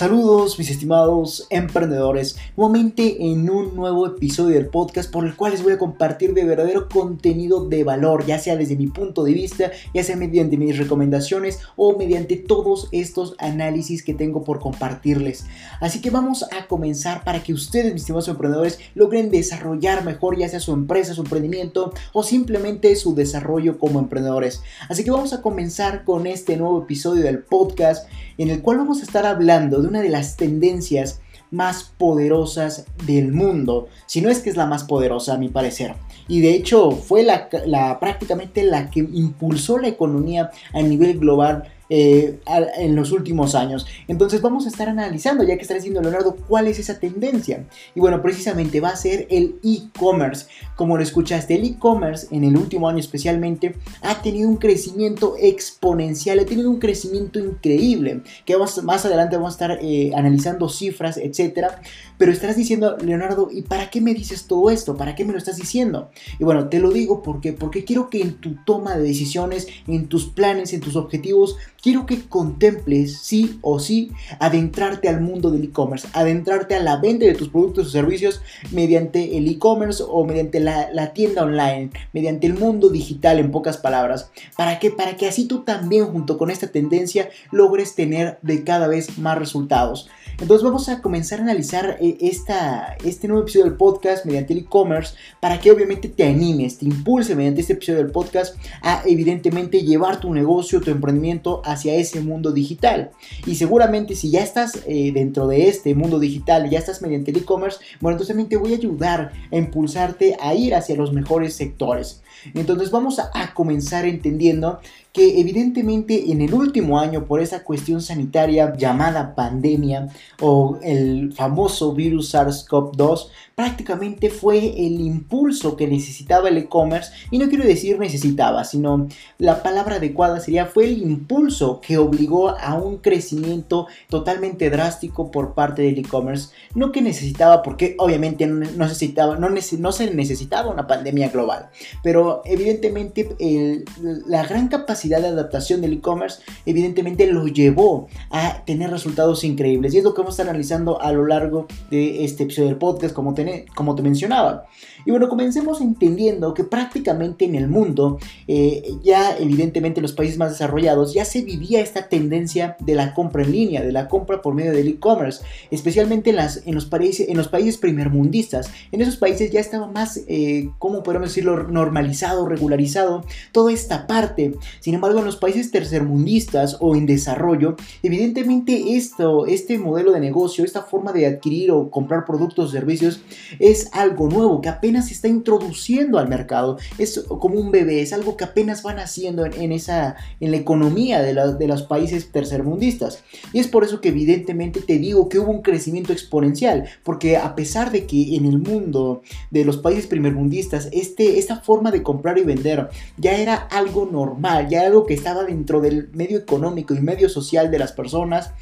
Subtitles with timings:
[0.00, 5.62] Saludos mis estimados emprendedores, nuevamente en un nuevo episodio del podcast por el cual les
[5.62, 9.72] voy a compartir de verdadero contenido de valor, ya sea desde mi punto de vista,
[9.92, 15.44] ya sea mediante mis recomendaciones o mediante todos estos análisis que tengo por compartirles.
[15.82, 20.48] Así que vamos a comenzar para que ustedes, mis estimados emprendedores, logren desarrollar mejor ya
[20.48, 24.62] sea su empresa, su emprendimiento o simplemente su desarrollo como emprendedores.
[24.88, 29.00] Así que vamos a comenzar con este nuevo episodio del podcast en el cual vamos
[29.00, 34.38] a estar hablando de una de las tendencias más poderosas del mundo, si no es
[34.38, 35.94] que es la más poderosa a mi parecer.
[36.28, 41.64] Y de hecho fue la, la prácticamente la que impulsó la economía a nivel global
[41.90, 42.38] eh,
[42.78, 43.86] en los últimos años.
[44.08, 47.66] Entonces vamos a estar analizando, ya que está diciendo Leonardo, cuál es esa tendencia.
[47.94, 50.46] Y bueno, precisamente va a ser el e-commerce.
[50.76, 56.38] Como lo escuchaste, el e-commerce en el último año especialmente ha tenido un crecimiento exponencial,
[56.38, 61.80] ha tenido un crecimiento increíble, que más adelante vamos a estar eh, analizando cifras, etcétera.
[62.18, 64.96] Pero estarás diciendo, Leonardo, ¿y para qué me dices todo esto?
[64.96, 66.10] ¿Para qué me lo estás diciendo?
[66.38, 70.06] Y bueno, te lo digo porque, porque quiero que en tu toma de decisiones, en
[70.06, 75.64] tus planes, en tus objetivos, quiero que contemples sí o sí adentrarte al mundo del
[75.64, 80.60] e-commerce, adentrarte a la venta de tus productos o servicios mediante el e-commerce o mediante
[80.60, 84.30] la, tienda online, mediante el mundo digital en pocas palabras.
[84.56, 84.90] ¿Para qué?
[84.90, 89.38] Para que así tú también junto con esta tendencia logres tener de cada vez más
[89.38, 90.08] resultados.
[90.38, 94.60] Entonces vamos a comenzar a analizar eh, esta, este nuevo episodio del podcast mediante el
[94.60, 99.82] e-commerce para que obviamente te animes, te impulse mediante este episodio del podcast a evidentemente
[99.82, 103.10] llevar tu negocio, tu emprendimiento hacia ese mundo digital.
[103.46, 107.38] Y seguramente si ya estás eh, dentro de este mundo digital, ya estás mediante el
[107.38, 111.54] e-commerce, bueno, entonces también te voy a ayudar a impulsarte a ir hacia los mejores
[111.54, 112.22] sectores.
[112.54, 114.80] Entonces vamos a, a comenzar entendiendo
[115.12, 120.08] que evidentemente en el último año por esa cuestión sanitaria llamada pandemia
[120.40, 127.12] o el famoso virus SARS-CoV-2 prácticamente fue el impulso que necesitaba el e-commerce.
[127.30, 132.50] Y no quiero decir necesitaba sino la palabra adecuada sería fue el impulso que obligó
[132.50, 136.50] a un crecimiento totalmente drástico por parte del e-commerce.
[136.74, 141.70] No que necesitaba porque obviamente no, necesitaba no, no se necesitaba una pandemia global
[142.02, 143.84] pero evidentemente el,
[144.26, 149.94] la gran capacidad de adaptación del e-commerce evidentemente lo llevó a tener resultados increíbles.
[149.94, 152.78] Y es lo que vamos a estar analizando a lo largo de este episodio del
[152.78, 154.66] podcast, como te mencionaba.
[155.04, 160.38] Y bueno, comencemos entendiendo que prácticamente en el mundo, eh, ya evidentemente en los países
[160.38, 164.42] más desarrollados, ya se vivía esta tendencia de la compra en línea, de la compra
[164.42, 168.70] por medio del e-commerce, especialmente en, las, en, los países, en los países primermundistas.
[168.92, 174.54] En esos países ya estaba más, eh, ¿cómo podemos decirlo?, normalizado, regularizado, toda esta parte.
[174.80, 180.64] Sin embargo, en los países tercermundistas o en desarrollo, evidentemente esto, este modelo de negocio,
[180.64, 183.20] esta forma de adquirir o comprar productos o servicios
[183.58, 186.78] es algo nuevo que apenas se está introduciendo al mercado.
[186.98, 191.22] Es como un bebé, es algo que apenas van haciendo en, esa, en la economía
[191.22, 193.22] de, de los países tercermundistas.
[193.52, 197.54] Y es por eso que evidentemente te digo que hubo un crecimiento exponencial, porque a
[197.54, 202.38] pesar de que en el mundo de los países primermundistas este, esta forma de comprar
[202.38, 206.94] y vender ya era algo normal, ya era algo que estaba dentro del medio económico
[206.94, 208.52] y medio social de las personas,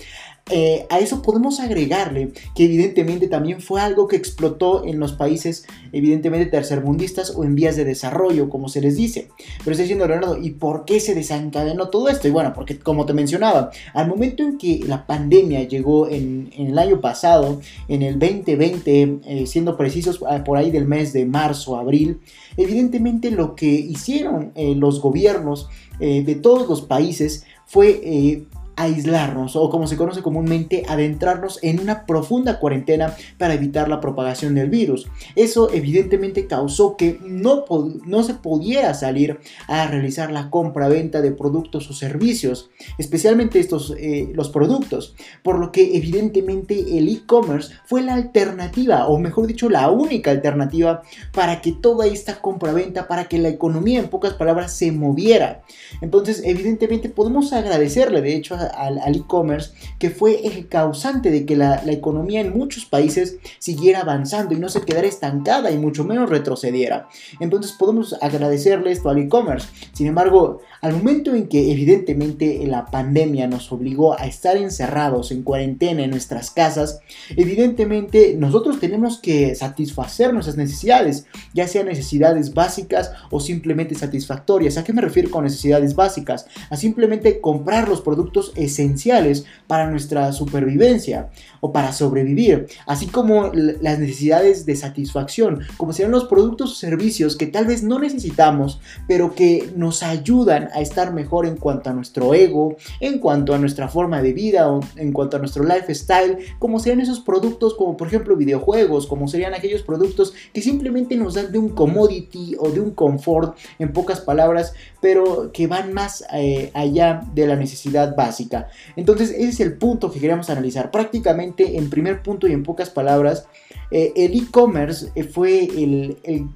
[0.51, 5.67] eh, a eso podemos agregarle que evidentemente también fue algo que explotó en los países
[5.93, 9.29] evidentemente tercermundistas o en vías de desarrollo, como se les dice.
[9.59, 12.29] Pero estoy diciendo, Leonardo, ¿y por qué se desencadenó todo esto?
[12.29, 16.79] Y bueno, porque como te mencionaba, al momento en que la pandemia llegó en, el
[16.79, 22.21] año pasado, en el 2020, eh, siendo precisos por ahí del mes de marzo, abril,
[22.57, 28.47] evidentemente lo que hicieron eh, los gobiernos de todos los países fue
[28.79, 34.55] aislarnos o como se conoce comúnmente adentrarnos en una profunda cuarentena para evitar la propagación
[34.55, 35.09] del virus.
[35.35, 37.65] Eso evidentemente causó que no,
[38.07, 44.31] no se pudiera salir a realizar la compra-venta de productos o servicios, especialmente estos eh,
[44.33, 49.91] los productos, por lo que evidentemente el e-commerce fue la alternativa o mejor dicho la
[49.91, 51.03] única alternativa
[51.33, 55.63] para que toda esta compra-venta, para que la economía en pocas palabras se moviera.
[56.01, 61.57] Entonces evidentemente podemos agradecerle de hecho a al, e-commerce, que fue el causante de que
[61.57, 66.05] la, la, economía en muchos países siguiera avanzando y no se quedara estancada y mucho
[66.05, 67.09] menos retrocediera.
[67.41, 69.69] Entonces podemos agradecerle esto al e-commerce.
[69.93, 75.43] Sin embargo, al momento en que evidentemente la pandemia nos obligó a estar encerrados en
[75.43, 77.01] cuarentena en nuestras casas,
[77.37, 84.77] evidentemente nosotros tenemos que satisfacer nuestras necesidades, ya sean necesidades básicas o simplemente satisfactorias.
[84.77, 86.47] ¿A qué me refiero con necesidades básicas?
[86.71, 93.99] A simplemente comprar los productos esenciales para nuestra supervivencia o para sobrevivir, así como las
[93.99, 99.35] necesidades de satisfacción, como serían los productos o servicios que tal vez no necesitamos, pero
[99.35, 103.89] que nos ayudan a estar mejor en cuanto a nuestro ego, en cuanto a nuestra
[103.89, 108.09] forma de vida o en cuanto a nuestro lifestyle, como serían esos productos como por
[108.09, 112.81] ejemplo videojuegos, como serían aquellos productos que simplemente nos dan de un commodity o de
[112.81, 118.48] un confort, en pocas palabras, pero que van más eh, allá de la necesidad básica.
[118.97, 120.91] Entonces ese es el punto que queremos analizar.
[120.91, 123.47] Prácticamente en primer punto y en pocas palabras,
[123.91, 125.69] eh, el e-commerce eh, fue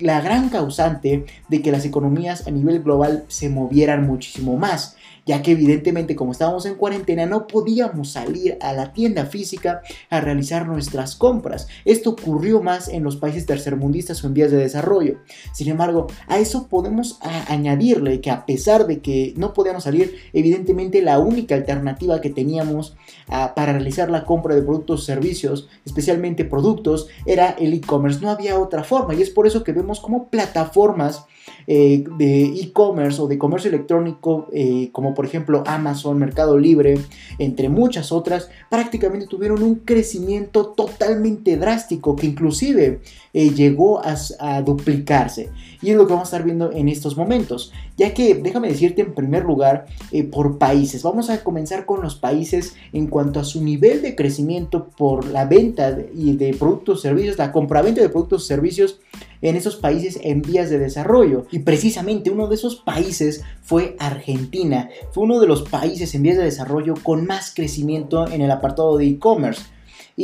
[0.01, 4.97] la gran causante de que las economías a nivel global se movieran muchísimo más
[5.27, 10.21] ya que evidentemente como estábamos en cuarentena no podíamos salir a la tienda física a
[10.21, 11.69] realizar nuestras compras.
[11.85, 15.19] Esto ocurrió más en los países tercermundistas o en vías de desarrollo.
[15.53, 21.03] Sin embargo, a eso podemos añadirle que a pesar de que no podíamos salir, evidentemente
[21.03, 22.97] la única alternativa que teníamos
[23.29, 28.21] ah, para realizar la compra de productos o servicios, especialmente productos, era el e-commerce.
[28.21, 31.27] No había otra forma y es por eso que vemos como plataformas
[31.67, 36.99] eh, de e-commerce o de comercio electrónico eh, como por ejemplo Amazon, Mercado Libre,
[37.39, 43.01] entre muchas otras, prácticamente tuvieron un crecimiento totalmente drástico que inclusive
[43.33, 45.51] eh, llegó a, duplicarse.
[45.81, 47.73] Y es lo que vamos a estar viendo en estos momentos.
[47.97, 49.87] Ya que déjame decirte en primer lugar
[50.31, 51.03] por países.
[51.03, 55.45] Vamos a comenzar con los países en cuanto a su nivel de crecimiento por la
[55.45, 58.99] venta de, de productos y servicios, la compraventa de productos y servicios
[59.43, 61.47] en esos países en vías de desarrollo.
[61.51, 64.89] Y precisamente uno de esos países fue Argentina.
[65.13, 68.97] Fue uno de los países en vías de desarrollo con más crecimiento en el apartado
[68.97, 69.63] de e-commerce.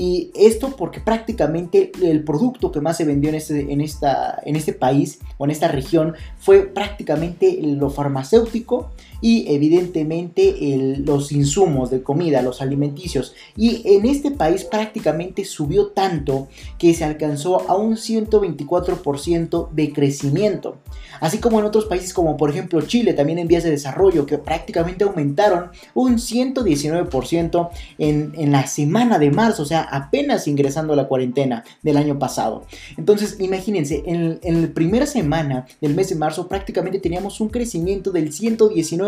[0.00, 4.54] Y esto porque prácticamente el producto que más se vendió en este, en, esta, en
[4.54, 10.56] este país o en esta región fue prácticamente lo farmacéutico y evidentemente
[11.04, 13.34] los insumos de comida, los alimenticios.
[13.56, 16.48] Y en este país prácticamente subió tanto
[16.78, 20.78] que se alcanzó a un 124% de crecimiento.
[21.20, 24.38] Así como en otros países como por ejemplo Chile, también en vías de desarrollo, que
[24.38, 30.96] prácticamente aumentaron un 119% en, en la semana de marzo, o sea, apenas ingresando a
[30.96, 32.64] la cuarentena del año pasado.
[32.96, 38.12] Entonces, imagínense, en, en la primera semana del mes de marzo prácticamente teníamos un crecimiento
[38.12, 39.07] del 119%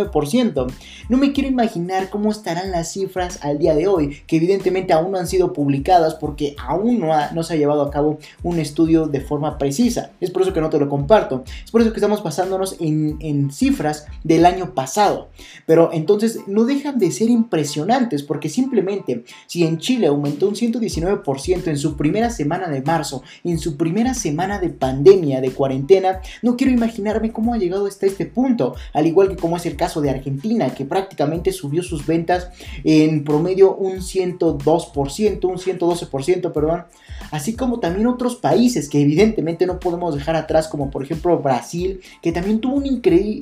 [1.08, 5.12] no me quiero imaginar cómo estarán las cifras al día de hoy, que evidentemente aún
[5.12, 9.20] no han sido publicadas porque aún no, se ha llevado a cabo un estudio de
[9.20, 10.12] forma precisa.
[10.20, 11.44] Es por eso que no te lo comparto.
[11.64, 15.28] Es por eso que estamos basándonos en, en cifras del año pasado.
[15.66, 21.66] Pero entonces no dejan de ser impresionantes porque simplemente si en Chile aumentó un 119%
[21.66, 26.56] en su primera semana de marzo, en su primera semana de pandemia, de cuarentena, no
[26.56, 29.89] quiero imaginarme cómo ha llegado hasta este punto, al igual que como es el caso
[29.98, 32.50] de Argentina, que prácticamente subió sus ventas
[32.84, 36.84] en promedio un 102%, un 112%, perdón.
[37.30, 42.00] Así como también otros países que evidentemente no podemos dejar atrás, como por ejemplo Brasil,
[42.22, 42.84] que también tuvo un,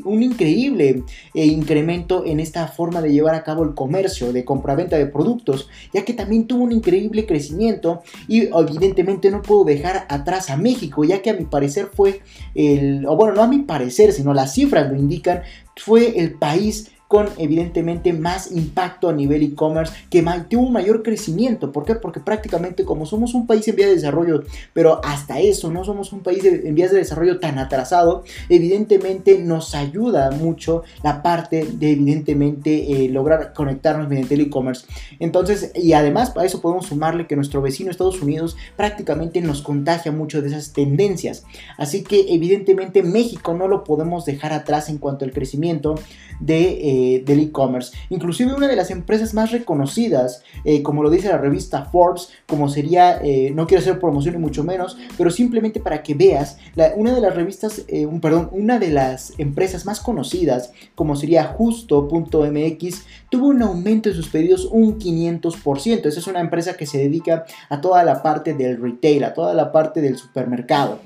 [0.04, 1.04] un increíble
[1.34, 5.68] eh, incremento en esta forma de llevar a cabo el comercio, de compraventa de productos,
[5.92, 11.04] ya que también tuvo un increíble crecimiento y evidentemente no puedo dejar atrás a México,
[11.04, 12.20] ya que a mi parecer fue
[12.54, 15.42] el, o bueno, no a mi parecer, sino las cifras lo indican,
[15.78, 21.72] fue el país con evidentemente más impacto a nivel e-commerce, que tuvo un mayor crecimiento.
[21.72, 21.94] ¿Por qué?
[21.94, 26.12] Porque prácticamente como somos un país en vías de desarrollo, pero hasta eso no somos
[26.12, 31.92] un país en vías de desarrollo tan atrasado, evidentemente nos ayuda mucho la parte de
[31.92, 34.86] evidentemente eh, lograr conectarnos mediante el e-commerce.
[35.18, 40.12] Entonces, y además para eso podemos sumarle que nuestro vecino Estados Unidos prácticamente nos contagia
[40.12, 41.44] mucho de esas tendencias.
[41.78, 45.94] Así que evidentemente México no lo podemos dejar atrás en cuanto al crecimiento
[46.40, 47.96] de, eh, del e-commerce.
[48.10, 52.68] Inclusive una de las empresas más reconocidas, eh, como lo dice la revista Forbes, como
[52.68, 56.58] sería, eh, no quiero hacer promoción ni mucho menos, pero simplemente para que veas,
[56.96, 63.04] una de las revistas, un, perdón, una de las empresas más conocidas, como sería justo.mx,
[63.30, 66.06] tuvo un aumento en sus pedidos un 500%.
[66.06, 69.54] Esa es una empresa que se dedica a toda la parte del retail, a toda
[69.54, 71.00] la parte del supermercado.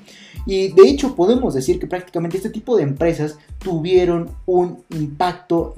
[0.45, 5.73] Y de hecho podemos decir que prácticamente este tipo de empresas tuvieron un impacto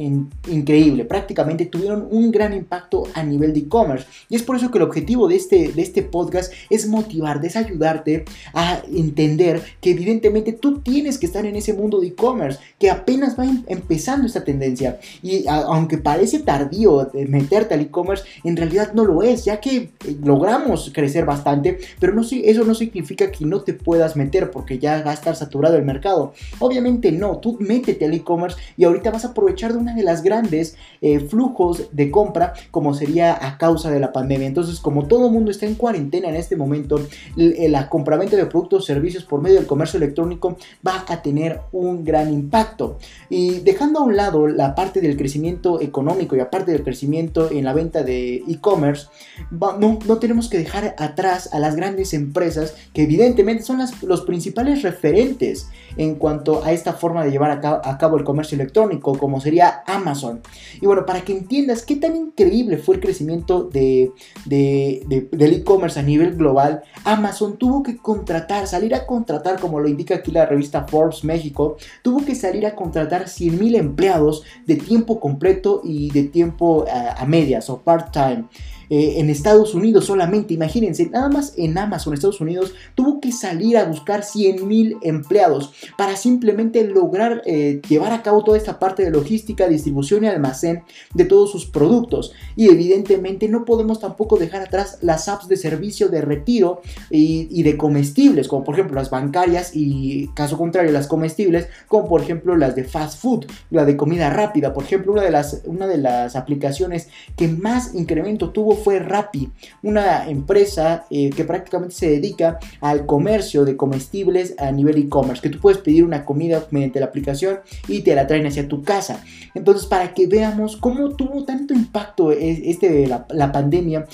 [0.47, 4.07] increíble, prácticamente tuvieron un gran impacto a nivel de e-commerce.
[4.29, 7.55] Y es por eso que el objetivo de este, de este podcast es motivarte, es
[7.55, 12.89] ayudarte a entender que evidentemente tú tienes que estar en ese mundo de e-commerce, que
[12.89, 14.99] apenas va em, empezando esta tendencia.
[15.21, 19.91] Y aunque parece tardío meterte al e-commerce, en realidad no lo es, ya que eh,
[20.23, 25.01] logramos crecer bastante, pero no, eso no significa que no te puedas meter porque ya
[25.03, 26.33] va a estar saturado el mercado.
[26.59, 30.23] Obviamente no, tú métete al e-commerce y ahorita vas a aprovechar de una de las
[30.23, 34.47] grandes eh, flujos de compra como sería a causa de la pandemia.
[34.47, 36.99] Entonces, como todo el mundo está en cuarentena en este momento,
[37.35, 42.03] la compraventa de productos o servicios por medio del comercio electrónico va a tener un
[42.03, 42.97] gran impacto.
[43.29, 47.65] Y dejando a un lado la parte del crecimiento económico y aparte del crecimiento en
[47.65, 49.07] la venta de e-commerce,
[49.51, 54.21] no, no, tenemos que dejar atrás a las grandes empresas que evidentemente son las, los
[54.21, 54.34] principales
[54.81, 59.83] referentes en cuanto a esta forma de llevar a cabo, el comercio electrónico, como sería
[59.87, 60.41] Amazon.
[60.81, 64.11] Y bueno, para que entiendas qué tan increíble fue el crecimiento de,
[64.45, 69.87] de, del e-commerce a nivel global, Amazon tuvo que contratar, salir a contratar, como lo
[69.87, 75.19] indica aquí la revista Forbes México, tuvo que salir a contratar 100.000 empleados de tiempo
[75.19, 78.45] completo y de tiempo a, a medias o part-time.
[78.89, 83.77] Eh, en Estados Unidos solamente, imagínense, nada más en Amazon, Estados Unidos, tuvo que salir
[83.77, 89.03] a buscar 100 mil empleados para simplemente lograr eh, llevar a cabo toda esta parte
[89.03, 92.33] de logística, distribución y almacén de todos sus productos.
[92.55, 97.63] Y evidentemente no podemos tampoco dejar atrás las apps de servicio de retiro y, y
[97.63, 102.55] de comestibles, como por ejemplo las bancarias y caso contrario las comestibles, como por ejemplo
[102.55, 104.73] las de fast food, la de comida rápida.
[104.73, 109.49] Por ejemplo, una de las, una de las aplicaciones que más incremento tuvo fue Rappi,
[109.83, 115.49] una empresa eh, que prácticamente se dedica al comercio de comestibles a nivel e-commerce, que
[115.49, 119.23] tú puedes pedir una comida mediante la aplicación y te la traen hacia tu casa.
[119.53, 124.05] Entonces, para que veamos cómo tuvo tanto impacto este, la, la pandemia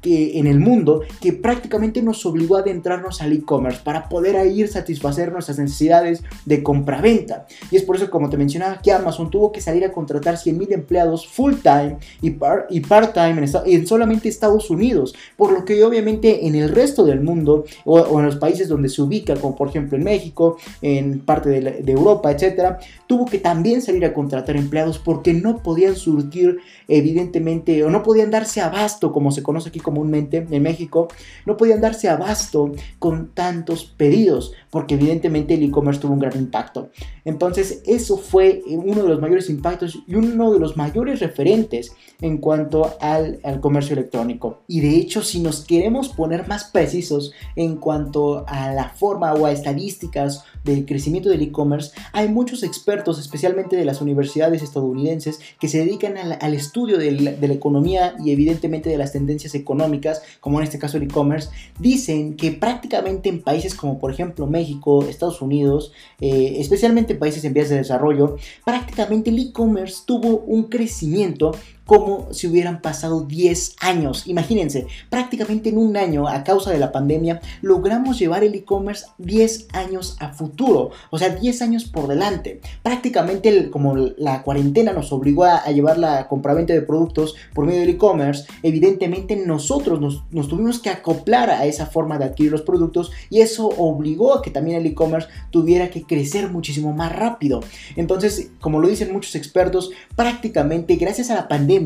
[0.00, 4.68] que, en el mundo, que prácticamente nos obligó a adentrarnos al e-commerce para poder ir
[4.68, 7.46] satisfacer nuestras necesidades de compra-venta.
[7.70, 10.72] Y es por eso, como te mencionaba, que Amazon tuvo que salir a contratar 100.000
[10.72, 12.36] empleados full time y,
[12.70, 17.20] y part-time en, en solamente Estados Unidos, por lo que obviamente en el resto del
[17.20, 21.48] mundo o, en los países donde se ubica, como por ejemplo en México, en parte
[21.48, 26.58] de, de Europa, etcétera, tuvo que también salir a contratar empleados porque no podían surtir
[26.88, 31.08] evidentemente o no podían darse abasto, como se conoce aquí comúnmente en México,
[31.46, 36.90] no podían darse abasto con tantos pedidos porque evidentemente el e-commerce tuvo un gran impacto.
[37.24, 42.38] Entonces eso fue uno de los mayores impactos y uno de los mayores referentes en
[42.38, 44.62] cuanto al, al comercio electrónico.
[44.66, 49.46] Y de hecho, si nos queremos poner más precisos en cuanto a la forma o
[49.46, 55.68] a estadísticas del crecimiento del e-commerce, hay muchos expertos, especialmente de las universidades estadounidenses, que
[55.68, 60.64] se dedican al, estudio de la, economía y evidentemente de las tendencias económicas, como en
[60.64, 65.92] este caso el e-commerce, dicen que prácticamente en países como por ejemplo México, Estados Unidos,
[66.20, 71.52] eh, especialmente en países en vías de desarrollo, prácticamente el e-commerce tuvo un crecimiento
[71.88, 74.26] como si hubieran pasado 10 años.
[74.26, 79.68] Imagínense, prácticamente en un año, a causa de la pandemia, logramos llevar el e-commerce 10
[79.72, 82.60] años a futuro, o sea, 10 años por delante.
[82.82, 87.88] Prácticamente como la cuarentena nos obligó a, llevar la compraventa de productos por medio del
[87.88, 93.12] e-commerce, evidentemente nosotros nos, nos tuvimos que acoplar a esa forma de adquirir los productos
[93.30, 97.60] y eso obligó a que también el e-commerce tuviera que crecer muchísimo más rápido.
[97.96, 101.77] Entonces, como lo dicen muchos expertos, prácticamente gracias a la pandemia,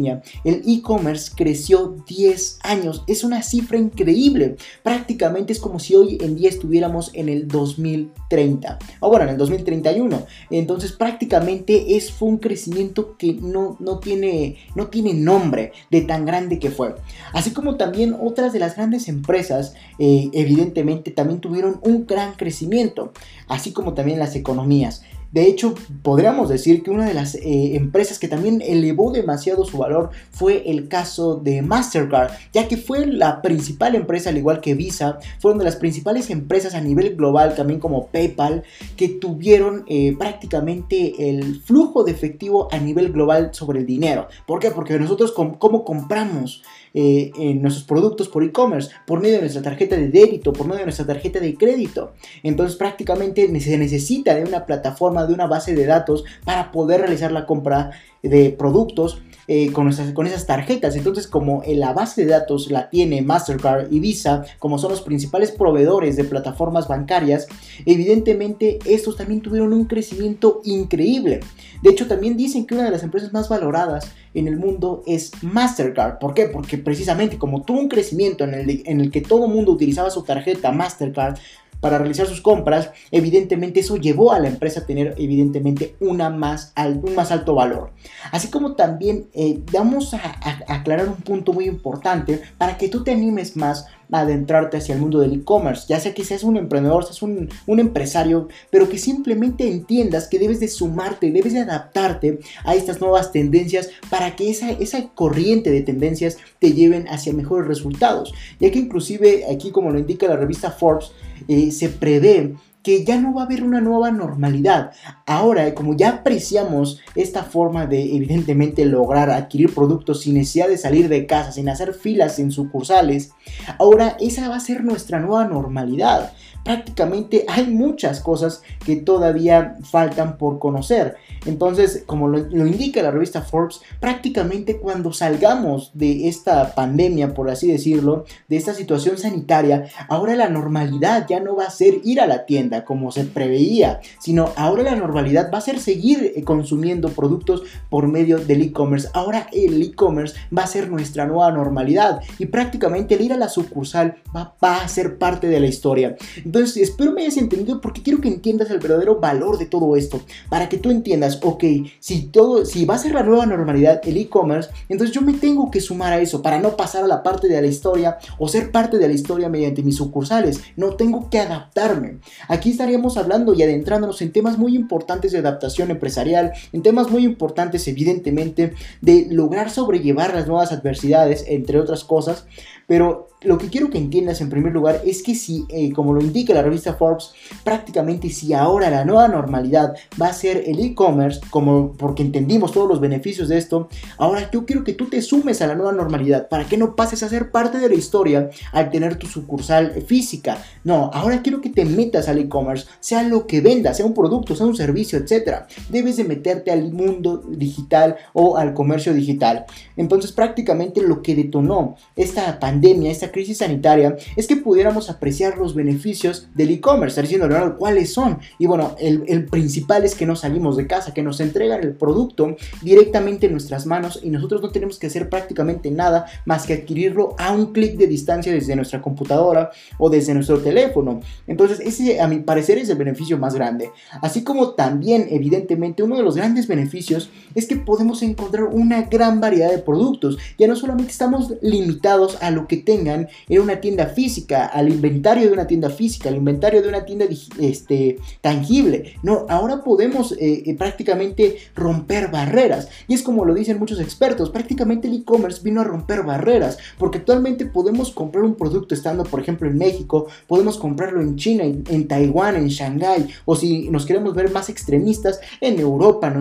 [0.45, 3.05] el e-commerce creció 10 años.
[3.07, 4.57] Es una cifra increíble.
[4.83, 8.79] Prácticamente es como si hoy en día estuviéramos en el 2030.
[9.01, 10.27] O bueno, en el 2031.
[10.51, 16.25] Entonces prácticamente es, fue un crecimiento que no, no, tiene, no tiene nombre de tan
[16.25, 16.95] grande que fue.
[17.33, 23.13] Así como también otras de las grandes empresas, eh, evidentemente, también tuvieron un gran crecimiento.
[23.49, 25.03] Así como también las economías.
[25.33, 29.79] De hecho, podríamos decir que una de las eh, empresas que también elevó demasiado su
[29.79, 34.75] valor fue el caso de Mastercard, ya que fue la principal empresa, al igual que
[34.75, 38.63] Visa, fueron de las principales empresas a nivel global, también como PayPal,
[38.97, 44.29] que tuvieron eh, prácticamente el flujo de efectivo a nivel global sobre el dinero.
[44.47, 44.71] ¿Por qué?
[44.71, 46.63] Porque nosotros, ¿cómo compramos?
[46.95, 50.81] Eh, en nuestros productos por e-commerce, por medio de nuestra tarjeta de débito, por medio
[50.81, 52.13] de nuestra tarjeta de crédito.
[52.43, 57.33] Entonces prácticamente se necesita de una plataforma, de una base de datos para poder realizar
[57.33, 60.97] la compra de productos eh, con, con esas tarjetas.
[60.97, 65.51] Entonces, como la base de datos la tiene Mastercard y Visa, como son los principales
[65.51, 67.49] proveedores de plataformas bancarias,
[67.85, 71.41] evidentemente estos también tuvieron un crecimiento increíble.
[71.83, 75.33] De hecho, también dicen que una de las empresas más valoradas en el mundo es
[75.43, 76.19] Mastercard.
[76.19, 76.47] ¿Por qué?
[76.47, 80.11] Porque precisamente como tuvo un crecimiento en el, en el que todo el mundo utilizaba
[80.11, 81.39] su tarjeta Mastercard,
[81.83, 86.73] para realizar sus compras, evidentemente eso llevó a la empresa a tener evidentemente una más
[87.03, 87.91] un más alto valor.
[88.31, 90.21] Así como también eh, vamos a,
[90.69, 93.87] aclarar un punto muy importante para que tú te animes más
[94.21, 97.81] adentrarte hacia el mundo del e-commerce, ya sea que seas un emprendedor, seas un, un
[97.81, 103.33] empresario, pero que simplemente entiendas que debes de sumarte, debes de adaptarte a estas nuevas
[103.33, 108.33] tendencias para que esa, esa corriente de tendencias te lleven hacia mejores resultados.
[108.61, 111.13] Ya que inclusive aquí, como lo indica la revista Forbes,
[111.49, 114.93] eh, se prevé que ya no va a haber una nueva normalidad.
[115.27, 121.09] Ahora, como ya apreciamos esta forma de evidentemente lograr adquirir productos sin necesidad de salir
[121.09, 123.33] de casa, sin hacer filas en sucursales,
[123.79, 126.33] ahora esa va a ser nuestra nueva normalidad
[126.65, 131.17] prácticamente hay muchas cosas que todavía faltan por conocer.
[131.47, 137.71] Entonces, como lo, indica la revista Forbes, prácticamente cuando salgamos de esta pandemia, por así
[137.71, 142.27] decirlo, de esta situación sanitaria, ahora la normalidad ya no va a ser ir a
[142.27, 147.09] la tienda como se preveía, sino ahora la normalidad va a ser seguir eh, consumiendo
[147.11, 149.09] productos por medio del e-commerce.
[149.15, 153.49] Ahora el e-commerce va a ser nuestra nueva normalidad y prácticamente el ir a la
[153.49, 156.17] sucursal va, va a ser parte de la historia.
[156.53, 160.21] Entonces, espero me hayas entendido porque quiero que entiendas el verdadero valor de todo esto.
[160.51, 161.65] Para que tú entiendas, ok,
[161.99, 165.71] si todo, si va a ser la nueva normalidad el e-commerce, entonces yo me tengo
[165.71, 168.71] que sumar a eso para no pasar a la parte de la historia o ser
[168.71, 170.61] parte de la historia mediante mis sucursales.
[170.77, 172.19] No tengo que adaptarme.
[172.49, 177.25] Aquí estaríamos hablando y adentrándonos en temas muy importantes de adaptación empresarial, en temas muy
[177.25, 182.45] importantes evidentemente de lograr sobrellevar las nuevas adversidades, entre otras cosas.
[182.93, 186.21] Pero lo que quiero que entiendas en primer lugar es que si, eh, como lo
[186.21, 187.33] indica la revista Forbes,
[187.65, 192.89] prácticamente si ahora la nueva normalidad va a ser el e-commerce, como porque entendimos todos
[192.89, 196.49] los beneficios de esto, ahora yo quiero que tú te sumes a la nueva normalidad
[196.49, 200.59] para que no pases a ser parte de la historia al tener tu sucursal física.
[200.85, 204.55] No, ahora quiero que te metas al e-commerce, sea lo que vendas, sea un producto,
[204.55, 205.63] sea un servicio, etc.
[205.89, 209.65] Debes de meterte al mundo digital o al comercio digital.
[209.97, 215.75] Entonces prácticamente lo que detonó esta pandemia, esta crisis sanitaria es que pudiéramos apreciar los
[215.75, 217.21] beneficios del e-commerce.
[217.23, 218.39] Diciendo, Leonardo, ¿cuáles son?
[218.59, 222.57] Y bueno, el, principal es que no salimos de casa, que nos entregan el producto
[222.81, 227.35] directamente en nuestras manos y nosotros no tenemos que hacer prácticamente nada más que adquirirlo
[227.39, 231.21] a un clic de distancia desde nuestra computadora o desde nuestro teléfono.
[231.47, 233.91] Entonces, ese a mi parecer es el beneficio más grande.
[234.21, 239.41] Así como también, evidentemente, uno de los grandes beneficios es que podemos encontrar una gran
[239.41, 240.39] variedad de productos.
[240.59, 245.47] Ya no solamente estamos limitados a lo que tengan en una tienda física, al inventario
[245.47, 247.27] de una tienda física, al inventario de una tienda
[247.61, 249.15] este, tangible.
[249.23, 252.89] No, ahora podemos eh, eh, prácticamente romper barreras.
[253.09, 257.19] Y es como lo dicen muchos expertos, prácticamente el e-commerce vino a romper barreras, porque
[257.19, 262.09] actualmente podemos comprar un producto estando, por ejemplo, en México, podemos comprarlo en China, en,
[262.09, 266.33] Taiwán, en Shanghái, o si nos queremos ver más extremistas, en Europa,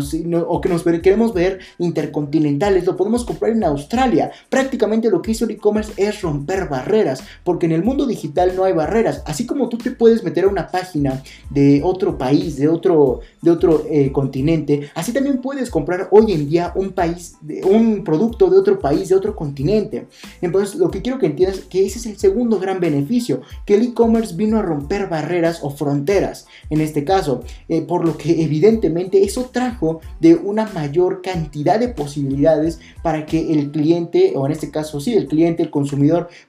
[0.48, 4.32] o que nos queremos ver intercontinentales, lo podemos comprar en Australia.
[4.50, 8.63] Prácticamente lo que hizo el e-commerce es romper barreras, porque en el mundo digital no
[8.63, 9.24] hay barreras.
[9.26, 13.52] Así como tú te puedes meter a una página de otro país, de otro, de
[13.52, 18.58] otro eh, continente, así también puedes comprar hoy en día un país, un producto de
[18.58, 20.08] otro país, de otro continente.
[20.41, 23.76] Entonces, lo que quiero que entiendas es que ese es el segundo gran beneficio, que
[23.76, 28.43] el e-commerce vino a romper barreras o fronteras, en este caso, eh, por lo que
[28.43, 34.52] evidentemente eso trajo de una mayor cantidad de posibilidades para que el cliente, o en
[34.52, 36.01] este caso sí, el cliente, el consumidor,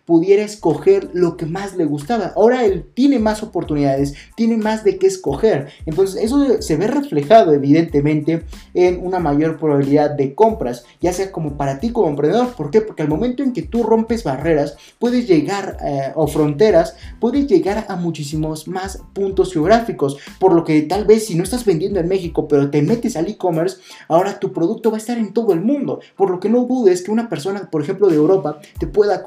[0.04, 2.32] pudiera escoger lo que más le gustaba.
[2.36, 5.68] Ahora él tiene más oportunidades, tiene más de qué escoger.
[5.86, 11.56] Entonces eso se ve reflejado evidentemente en una mayor probabilidad de compras, ya sea como
[11.56, 12.54] para ti como emprendedor.
[12.54, 12.80] ¿Por qué?
[12.80, 17.86] Porque al momento en que tú rompes barreras, puedes llegar eh, o fronteras, puedes llegar
[17.88, 20.18] a muchísimos más puntos geográficos.
[20.38, 23.28] Por lo que tal vez si no estás vendiendo en México, pero te metes al
[23.28, 26.00] e-commerce, ahora tu producto va a estar en todo el mundo.
[26.16, 29.22] Por lo que no dudes que una persona, por ejemplo, de Europa te pueda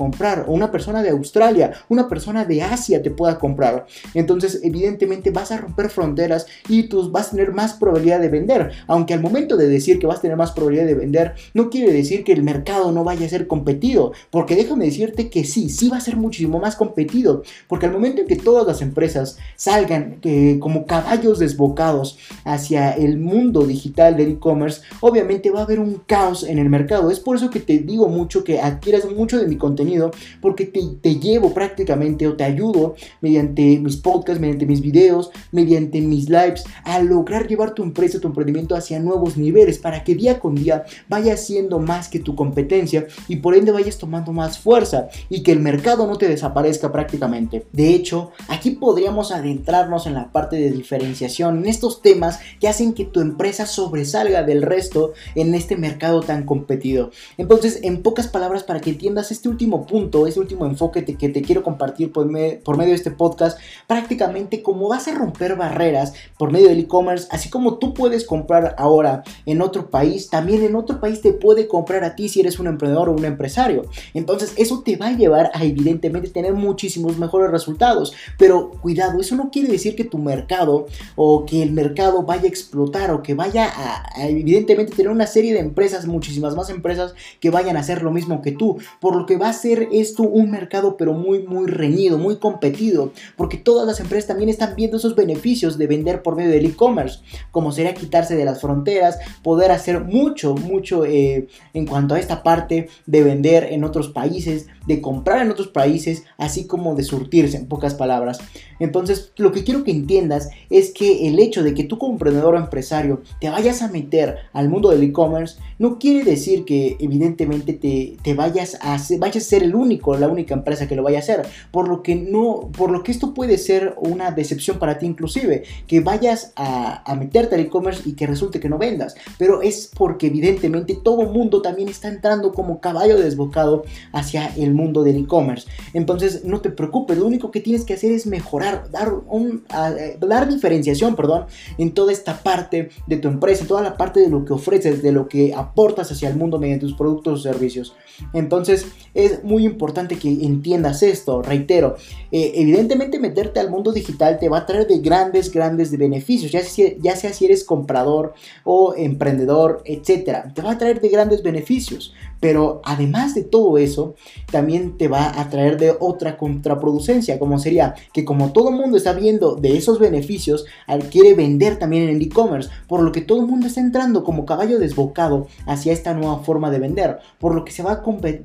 [0.48, 3.86] o una persona de Australia, una persona de Asia te pueda comprar.
[4.14, 8.72] Entonces, evidentemente vas a romper fronteras y tú vas a tener más probabilidad de vender.
[8.88, 11.92] Aunque al momento de decir que vas a tener más probabilidad de vender, no quiere
[11.92, 14.14] decir que el mercado no vaya a ser competido.
[14.32, 17.44] Porque déjame decirte que sí, sí va a ser muchísimo más competido.
[17.68, 20.20] Porque al momento en que todas las empresas salgan
[20.60, 26.44] como caballos desbocados hacia el mundo digital del e-commerce, obviamente va a haber un caos
[26.44, 27.12] en el mercado.
[27.12, 30.05] Es por eso que te digo mucho que adquieras mucho de mi contenido
[30.42, 36.30] porque te, llevo prácticamente o te ayudo mediante mis podcasts, mediante mis videos, mediante mis
[36.30, 40.56] lives, a lograr llevar tu empresa, tu emprendimiento hacia nuevos niveles para que día con
[40.56, 45.44] día vayas siendo más que tu competencia y por ende vayas tomando más fuerza y
[45.44, 47.66] que el mercado no te desaparezca prácticamente.
[47.72, 52.94] De hecho, aquí podríamos adentrarnos en la parte de diferenciación, en estos temas que hacen
[52.94, 57.12] que tu empresa sobresalga del resto en este mercado tan competido.
[57.38, 59.95] Entonces, en pocas palabras, para que entiendas este último punto,
[60.28, 65.08] este último enfoque que te quiero compartir por, medio de este podcast, prácticamente como vas
[65.08, 69.90] a romper barreras por medio del e-commerce, así como tú puedes comprar ahora en otro
[69.90, 73.14] país, también en otro país te puede comprar a ti si eres un emprendedor o
[73.14, 73.84] un empresario.
[74.14, 78.14] Entonces, eso te va a llevar a evidentemente tener muchísimos mejores resultados.
[78.38, 82.48] Pero cuidado, eso no quiere decir que tu mercado o que el mercado vaya a
[82.48, 87.50] explotar o que vaya a, evidentemente tener una serie de empresas, muchísimas más empresas que
[87.50, 88.78] vayan a hacer lo mismo que tú.
[89.00, 93.12] Por lo que va a ser esto un mercado pero muy muy reñido, muy competido,
[93.36, 97.20] porque todas las empresas también están viendo esos beneficios de vender por medio del e-commerce,
[97.52, 102.44] como sería quitarse de las fronteras, poder hacer mucho, mucho eh, en cuanto a esta
[102.44, 107.58] parte de vender en otros países, de comprar en otros países, así como de surtirse,
[107.58, 108.40] en pocas palabras.
[108.80, 112.56] Entonces, lo que quiero que entiendas es que el hecho de que tú como emprendedor
[112.56, 117.74] o empresario te vayas a meter al mundo del e-commerce no quiere decir que evidentemente
[117.74, 121.22] te, vayas a vayas a ser el único, la única empresa que lo vaya a
[121.22, 125.06] hacer, por lo que no, por lo que esto puede ser una decepción para ti
[125.06, 129.62] inclusive, que vayas a, a meterte al e-commerce y que resulte que no vendas, pero
[129.62, 135.18] es porque evidentemente todo mundo también está entrando como caballo desbocado hacia el mundo del
[135.18, 135.68] e-commerce.
[135.94, 139.64] Entonces, no te preocupes, lo único que tienes que hacer es mejorar, dar, un,
[140.00, 141.46] eh, dar diferenciación, perdón,
[141.78, 145.12] en toda esta parte de tu empresa, toda la parte de lo que ofreces, de
[145.12, 147.96] lo que aportas hacia el mundo mediante tus productos o servicios.
[148.34, 151.96] Entonces, es muy importante que entiendas esto, reitero,
[152.32, 156.64] eh, evidentemente meterte al mundo digital te va a traer de grandes, grandes beneficios, ya
[156.64, 161.44] sea, ya sea si eres comprador o emprendedor, etcétera, te va a traer de grandes
[161.44, 162.14] beneficios.
[162.40, 164.16] Pero además de todo eso,
[164.52, 168.98] también te va a traer de otra contraproducencia, como sería que como todo el mundo
[168.98, 170.66] está viendo de esos beneficios,
[171.12, 174.46] quiere vender también en el e-commerce, por lo que todo el mundo está entrando como
[174.46, 178.04] caballo desbocado hacia esta nueva forma de vender, por lo que se va a,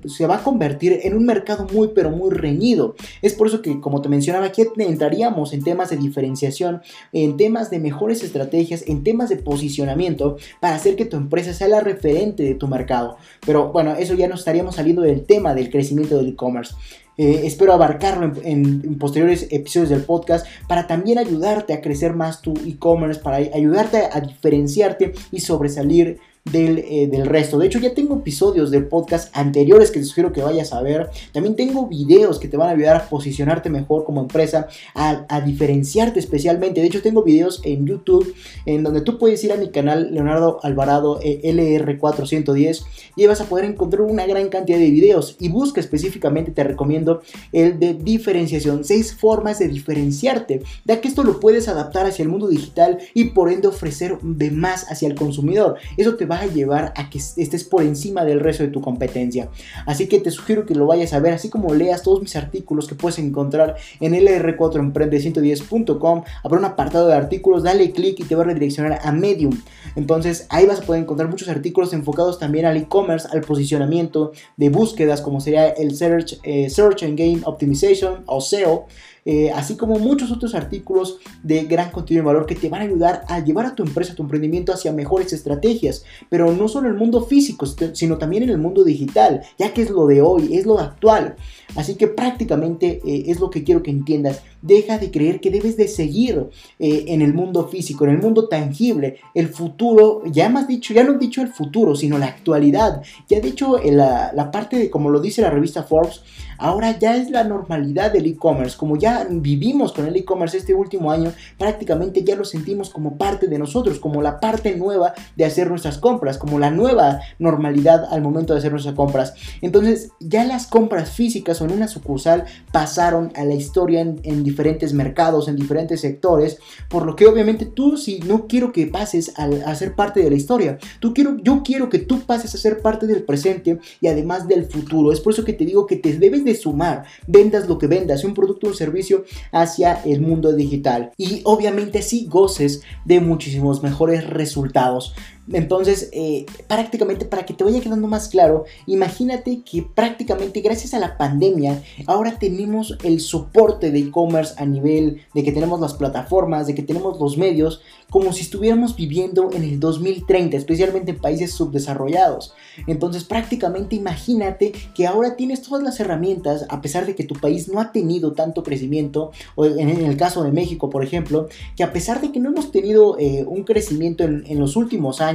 [0.08, 2.94] se va a convertir en un mercado muy pero muy reñido.
[3.22, 7.70] Es por eso que, como te mencionaba, aquí entraríamos en temas de diferenciación, en temas
[7.70, 12.42] de mejores estrategias, en temas de posicionamiento, para hacer que tu empresa sea la referente
[12.42, 13.16] de tu mercado.
[13.44, 16.74] Pero eso ya nos estaríamos saliendo del tema del crecimiento del e-commerce.
[17.16, 22.54] Eh, espero abarcarlo en, posteriores episodios del podcast para también ayudarte a crecer más tu
[22.66, 26.18] e-commerce, para ayudarte a diferenciarte y sobresalir
[26.52, 27.58] eh, del, resto.
[27.58, 31.10] De hecho, ya tengo episodios de podcast anteriores que te sugiero que vayas a ver.
[31.32, 36.18] También tengo videos que te van a ayudar a posicionarte mejor como empresa, a, diferenciarte
[36.18, 36.80] especialmente.
[36.80, 40.58] De hecho, tengo videos en YouTube en donde tú puedes ir a mi canal Leonardo
[40.62, 42.84] Alvarado eh, LR410
[43.16, 45.36] y vas a poder encontrar una gran cantidad de videos.
[45.38, 47.20] Y busca específicamente, te recomiendo
[47.52, 48.82] el de diferenciación.
[48.82, 53.26] Seis formas de diferenciarte, ya que esto lo puedes adaptar hacia el mundo digital y
[53.26, 55.76] por ende ofrecer de más hacia el consumidor.
[55.96, 59.48] Eso te va a llevar a que estés por encima del resto de tu competencia.
[59.86, 62.86] Así que te sugiero que lo vayas a ver, así como leas todos mis artículos
[62.86, 66.24] que puedes encontrar en lr4emprende110.com.
[66.44, 69.58] Habrá un apartado de artículos, dale clic y te va a redireccionar a Medium.
[69.96, 74.68] Entonces ahí vas a poder encontrar muchos artículos enfocados también al e-commerce, al posicionamiento de
[74.68, 78.86] búsquedas, como sería el Search, eh, Search Engine Optimization o SEO.
[79.24, 82.84] Eh, así como muchos otros artículos de gran contenido y valor que te van a
[82.84, 86.88] ayudar a llevar a tu empresa, a tu emprendimiento hacia mejores estrategias, pero no solo
[86.88, 90.22] en el mundo físico, sino también en el mundo digital, ya que es lo de
[90.22, 91.36] hoy, es lo actual.
[91.76, 94.42] Así que prácticamente eh, es lo que quiero que entiendas.
[94.62, 98.48] Deja de creer que debes de seguir eh, en el mundo físico, en el mundo
[98.48, 99.18] tangible.
[99.34, 103.02] El futuro, ya hemos dicho, ya no he dicho el futuro, sino la actualidad.
[103.28, 106.22] Ya dicho la, la parte de, como lo dice la revista Forbes,
[106.60, 108.76] ahora ya es la normalidad del e-commerce.
[108.76, 113.48] Como ya vivimos con el e-commerce este último año, prácticamente ya lo sentimos como parte
[113.48, 118.20] de nosotros, como la parte nueva de hacer nuestras compras, como la nueva normalidad al
[118.20, 119.34] momento de hacer nuestras compras.
[119.62, 124.92] Entonces ya las compras físicas o en una sucursal pasaron a la historia en, diferentes
[124.92, 129.74] mercados, en diferentes sectores, por lo que obviamente tú si no quiero que pases a,
[129.74, 133.06] ser parte de la historia, tú quiero, yo quiero que tú pases a ser parte
[133.06, 135.12] del presente y además del futuro.
[135.12, 138.24] Es por eso que te digo que te debes de sumar, vendas lo que vendas,
[138.24, 143.82] un producto o un servicio hacia el mundo digital y obviamente así goces de muchísimos
[143.82, 145.14] mejores resultados.
[145.52, 150.98] Entonces, eh, prácticamente para que te vaya quedando más claro, imagínate que prácticamente gracias a
[150.98, 156.66] la pandemia, ahora tenemos el soporte de e-commerce a nivel de que tenemos las plataformas,
[156.66, 161.52] de que tenemos los medios, como si estuviéramos viviendo en el 2030, especialmente en países
[161.52, 162.54] subdesarrollados.
[162.86, 167.68] Entonces, prácticamente imagínate que ahora tienes todas las herramientas, a pesar de que tu país
[167.68, 171.92] no ha tenido tanto crecimiento, o en el caso de México, por ejemplo, que a
[171.92, 175.29] pesar de que no hemos tenido eh, un crecimiento en, en los últimos años,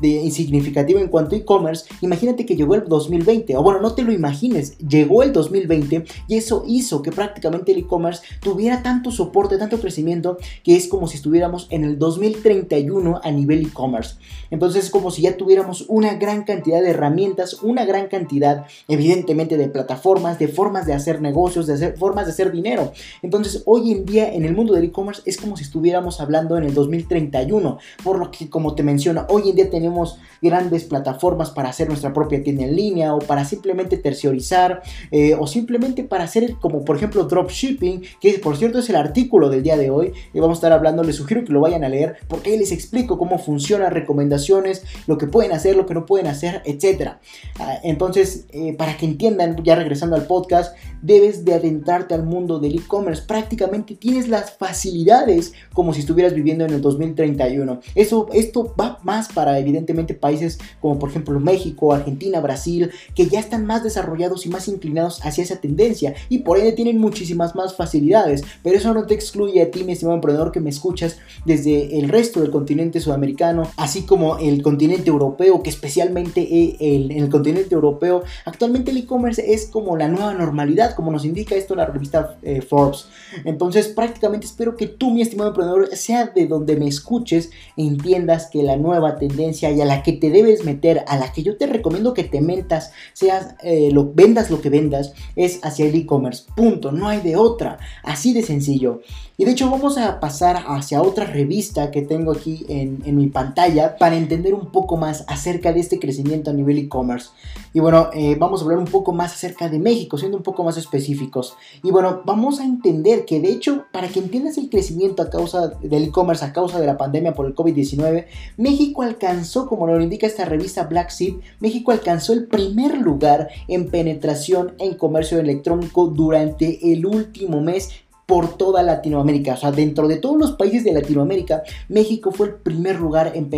[0.00, 4.02] de insignificativo en cuanto a e-commerce, imagínate que llegó el 2020, o bueno, no te
[4.02, 9.58] lo imagines, llegó el 2020 y eso hizo que prácticamente el e-commerce tuviera tanto soporte,
[9.58, 14.16] tanto crecimiento, que es como si estuviéramos en el 2031 a nivel e-commerce.
[14.50, 19.56] Entonces es como si ya tuviéramos una gran cantidad de herramientas, una gran cantidad, evidentemente,
[19.56, 22.92] de plataformas, de formas de hacer negocios, de hacer, formas de hacer dinero.
[23.22, 26.64] Entonces hoy en día en el mundo del e-commerce es como si estuviéramos hablando en
[26.64, 31.70] el 2031, por lo que como te menciono, hoy en día tenemos grandes plataformas para
[31.70, 36.56] hacer nuestra propia tienda en línea o para simplemente terciorizar eh, o simplemente para hacer
[36.60, 40.40] como por ejemplo dropshipping, que por cierto es el artículo del día de hoy y
[40.40, 43.18] vamos a estar hablando, les sugiero que lo vayan a leer porque ahí les explico
[43.18, 47.12] cómo funciona, recomendaciones, lo que pueden hacer, lo que no pueden hacer, etc.
[47.58, 52.58] Ah, entonces, eh, para que entiendan, ya regresando al podcast, debes de adentrarte al mundo
[52.58, 53.22] del e-commerce.
[53.26, 57.80] Prácticamente tienes las facilidades como si estuvieras viviendo en el 2031.
[57.94, 63.40] Eso, esto va más para evidentemente países como por ejemplo México, Argentina, Brasil, que ya
[63.40, 67.74] están más desarrollados y más inclinados hacia esa tendencia y por ende tienen muchísimas más
[67.76, 68.42] facilidades.
[68.62, 72.08] Pero eso no te excluye a ti, mi estimado emprendedor, que me escuchas desde el
[72.08, 77.74] resto del continente sudamericano, así como el continente europeo, que especialmente eh, en el continente
[77.74, 82.36] europeo, actualmente el e-commerce es como la nueva normalidad como nos indica esto la revista
[82.42, 83.06] eh, Forbes.
[83.44, 88.62] Entonces, prácticamente espero que tú, mi estimado emprendedor, sea de donde me escuches, entiendas que
[88.62, 91.66] la nueva tendencia y a la que te debes meter, a la que yo te
[91.66, 96.44] recomiendo que te mentas, seas, eh, lo, vendas lo que vendas, es hacia el e-commerce.
[96.56, 97.78] Punto, no hay de otra.
[98.02, 99.00] Así de sencillo.
[99.38, 103.96] Y de hecho vamos a pasar hacia otra revista que tengo aquí en, mi pantalla
[103.96, 107.30] para entender un poco más acerca de este crecimiento a nivel e-commerce.
[107.72, 110.62] Y bueno, eh, vamos a hablar un poco más acerca de México, siendo un poco
[110.64, 111.56] más específicos.
[111.82, 115.68] Y bueno, vamos a entender que de hecho, para que entiendas el crecimiento a causa
[115.80, 118.26] del e-commerce, a causa de la pandemia por el COVID-19,
[118.58, 123.90] México alcanzó, como lo indica esta revista Black Seed, México alcanzó el primer lugar en
[123.90, 127.90] penetración en comercio electrónico durante el último mes
[128.32, 129.52] por toda Latinoamérica.
[129.52, 133.50] O sea, dentro de todos los países de Latinoamérica, México fue el primer lugar en,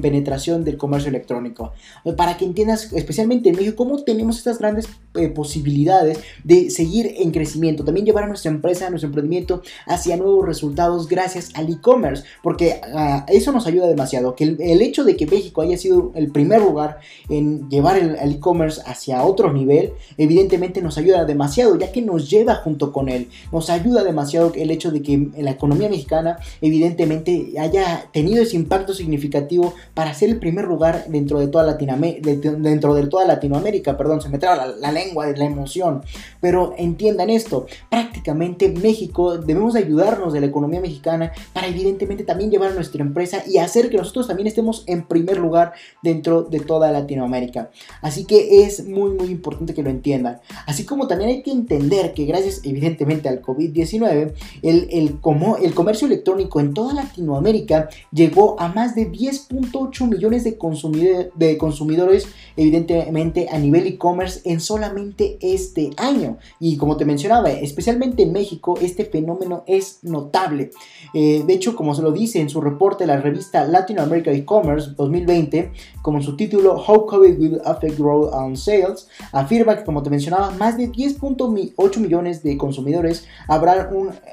[0.00, 1.72] penetración del comercio electrónico.
[2.16, 7.32] Para que entiendas, especialmente en México, cómo tenemos estas grandes eh, posibilidades de seguir en
[7.32, 7.84] crecimiento.
[7.84, 12.22] También llevar a nuestra empresa, a nuestro emprendimiento hacia nuevos resultados gracias al e-commerce.
[12.40, 14.36] Porque ah, eso nos ayuda demasiado.
[14.36, 18.80] Que el, hecho de que México haya sido el primer lugar en llevar el e-commerce
[18.86, 23.28] hacia otro nivel, evidentemente nos ayuda demasiado, ya que nos lleva junto con él.
[23.50, 24.19] Nos ayuda demasiado
[24.54, 30.30] el hecho de que la economía mexicana evidentemente haya tenido ese impacto significativo para ser
[30.30, 34.66] el primer lugar dentro de toda Latinoamérica, dentro de toda Latinoamérica, perdón, se me traba
[34.66, 36.02] la, lengua de la emoción,
[36.40, 42.72] pero entiendan esto, prácticamente México debemos ayudarnos de la economía mexicana para evidentemente también llevar
[42.72, 46.90] a nuestra empresa y hacer que nosotros también estemos en primer lugar dentro de toda
[46.90, 47.70] Latinoamérica.
[48.02, 50.40] Así que es muy muy importante que lo entiendan.
[50.66, 56.60] Así como también hay que entender que gracias evidentemente al COVID-19 el, el, comercio electrónico
[56.60, 63.86] en toda Latinoamérica llegó a más de 10.8 millones de, de consumidores, evidentemente a nivel
[63.86, 66.38] e-commerce, en solamente este año.
[66.58, 70.70] Y como te mencionaba, especialmente en México, este fenómeno es notable.
[71.14, 74.90] Eh, de hecho, como se lo dice en su reporte la revista Latin America E-Commerce
[74.96, 80.10] 2020, como su título How COVID Will Affect Growth on Sales, afirma que, como te
[80.10, 83.88] mencionaba, más de 10.8 millones de consumidores habrán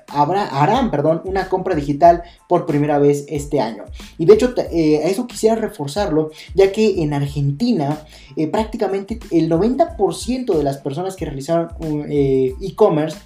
[0.07, 3.83] habrá, harán perdón, una compra digital por primera vez este año.
[4.17, 7.99] Y de hecho, eh, eso quisiera reforzarlo, ya que en Argentina
[8.35, 11.69] eh, prácticamente el 90% de las personas que realizaron
[12.09, 13.17] eh, e-commerce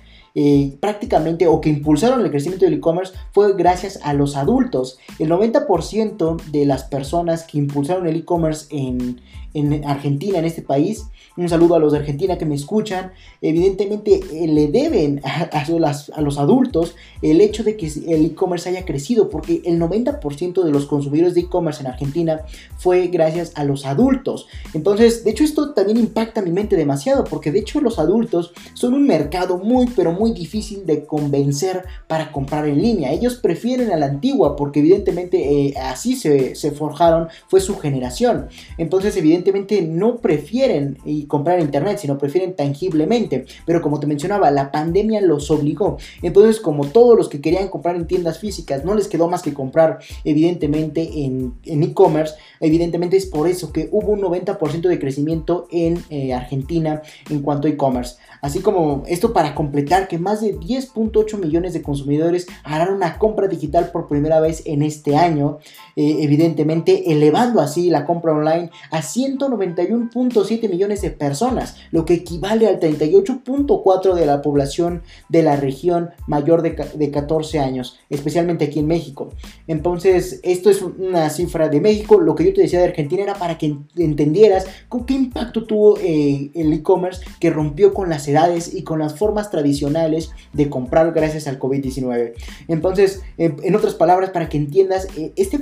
[0.80, 4.98] prácticamente o que impulsaron el crecimiento del e-commerce fue gracias a los adultos.
[5.20, 9.20] El 90% de las personas que impulsaron el e-commerce en,
[9.54, 11.06] en Argentina, en este país.
[11.38, 13.12] Un saludo a los de Argentina que me escuchan.
[13.42, 19.30] Evidentemente eh, le deben a, los adultos el hecho de que el e-commerce haya crecido,
[19.30, 22.42] porque el 90% de los consumidores de e-commerce en Argentina
[22.78, 24.48] fue gracias a los adultos.
[24.74, 28.94] Entonces, de hecho, esto también impacta mi mente demasiado, porque de hecho los adultos son
[28.94, 33.14] un mercado muy, pero muy difícil de convencer para comprar en línea.
[33.14, 38.50] Ellos prefieren a la antigua, porque evidentemente eh, así se, forjaron, fue su generación.
[38.78, 40.98] Entonces, evidentemente no prefieren
[41.32, 43.46] comprar en internet, sino prefieren tangiblemente.
[43.66, 45.98] Pero como te mencionaba, la pandemia los obligó.
[46.22, 49.54] Entonces, como todos los que querían comprar en tiendas físicas, no les quedó más que
[49.54, 56.04] comprar evidentemente en e-commerce, evidentemente es por eso que hubo un 90% de crecimiento en
[56.10, 58.18] eh, Argentina en cuanto a e-commerce.
[58.42, 63.48] Así como esto para completar que más de 10.8 millones de consumidores harán una compra
[63.48, 65.60] digital por primera vez en este año,
[65.96, 72.68] eh, evidentemente elevando así la compra online a 191.7 millones de personas, lo que equivale
[72.68, 78.80] al 38.4 de la población de la región mayor de, de 14 años, especialmente aquí
[78.80, 79.30] en México.
[79.68, 83.36] Entonces, esto es una cifra de México, lo que yo te decía de Argentina era
[83.36, 84.66] para que entendieras
[85.06, 89.50] qué impacto tuvo eh, el e-commerce que rompió con las edades y con las formas
[89.50, 92.34] tradicionales de comprar gracias al COVID-19.
[92.68, 95.60] Entonces, en otras palabras, para que entiendas, eh, este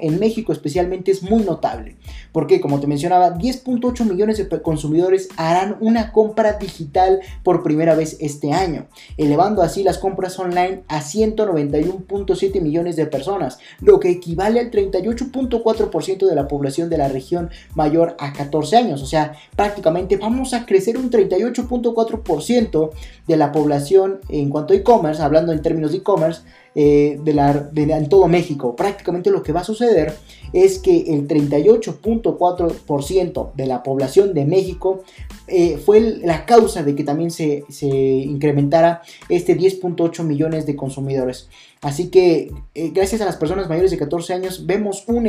[0.00, 1.96] en México especialmente es muy notable,
[2.32, 8.16] porque como te mencionaba, 10.8 millones de consumidores harán una compra digital por primera vez
[8.20, 8.86] este año,
[9.16, 16.26] elevando así las compras online a 191.7 millones de personas, lo que equivale al 38.4%
[16.26, 20.66] de la población de la región mayor a 14 años, o sea, prácticamente vamos a
[20.66, 22.90] crecer un 38.4%
[23.26, 26.42] de la población en cuanto a e-commerce, hablando en términos de e-commerce,
[26.74, 28.74] eh, de la, en todo México.
[28.76, 30.14] Prácticamente lo que va a suceder
[30.52, 35.02] es que el 38.4% de la población de México
[35.48, 41.48] eh, fue la causa de que también se, se incrementara este 10.8 millones de consumidores.
[41.82, 45.24] Así que eh, gracias a las personas mayores de 14 años vemos un,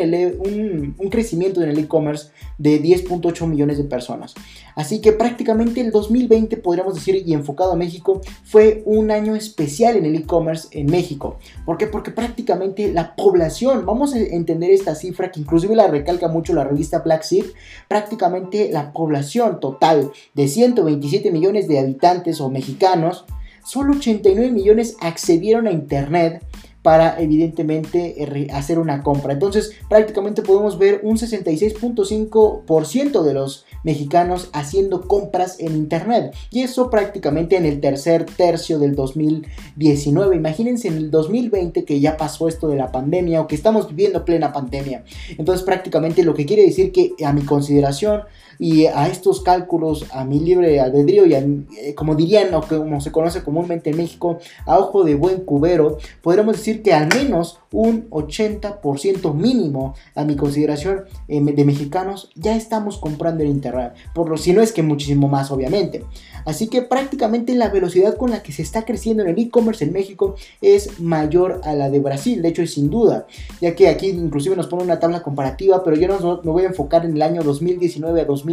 [1.10, 4.34] crecimiento en el e-commerce de 10.8 millones de personas.
[4.76, 9.96] Así que prácticamente el 2020 podríamos decir y enfocado a México fue un año especial
[9.96, 11.38] en el e-commerce en México.
[11.66, 11.88] ¿Por qué?
[11.88, 16.66] Porque prácticamente la población, vamos a entender esta cifra que inclusive la recalca mucho la
[16.66, 17.46] revista Black Sheep,
[17.88, 23.26] prácticamente la población total de 127 millones de habitantes o mexicanos
[23.64, 26.44] solo 89 millones accedieron a Internet
[26.82, 29.34] para evidentemente eh, hacer una compra.
[29.34, 36.90] Entonces prácticamente podemos ver un 66.5% de los mexicanos haciendo compras en internet y eso
[36.90, 40.36] prácticamente en el tercer tercio del 2019.
[40.36, 44.26] Imagínense en el 2020 que ya pasó esto de la pandemia o que estamos viviendo
[44.26, 45.04] plena pandemia.
[45.38, 48.22] Entonces prácticamente lo que quiere decir que a mi consideración
[48.62, 53.12] y a estos cálculos, a mi libre albedrío y eh, como dirían o como se
[53.12, 58.08] conoce comúnmente en México, a ojo de buen cubero, podríamos decir que al menos un
[58.12, 64.38] 80% mínimo, a mi consideración, eh, de mexicanos ya estamos comprando en internet, por lo
[64.38, 66.06] si no es que muchísimo más obviamente.
[66.46, 69.92] Así que prácticamente la velocidad con la que se está creciendo en el e-commerce en
[69.92, 73.26] México es mayor a la de Brasil, de hecho es sin duda,
[73.60, 76.68] ya que aquí inclusive nos pone una tabla comparativa, pero yo no me voy a
[76.68, 78.51] enfocar en el año 2019 a 2020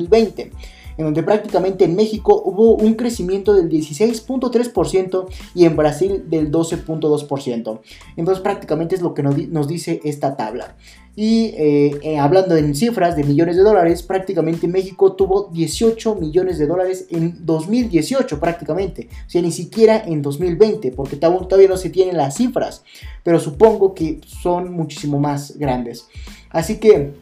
[0.98, 7.80] en donde prácticamente en México hubo un crecimiento del 16.3% y en Brasil del 12.2%.
[8.16, 10.76] Entonces prácticamente es lo que nos dice esta tabla.
[11.14, 16.58] Y eh, eh, hablando en cifras de millones de dólares, prácticamente México tuvo 18 millones
[16.58, 19.08] de dólares en 2018 prácticamente.
[19.26, 22.84] O sea, ni siquiera en 2020, porque todavía no se tienen las cifras.
[23.24, 26.06] Pero supongo que son muchísimo más grandes.
[26.50, 27.14] Así que